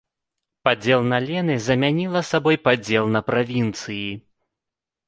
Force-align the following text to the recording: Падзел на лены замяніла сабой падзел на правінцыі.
Падзел 0.67 1.03
на 1.11 1.19
лены 1.27 1.59
замяніла 1.67 2.25
сабой 2.33 2.57
падзел 2.69 3.05
на 3.19 3.23
правінцыі. 3.31 4.07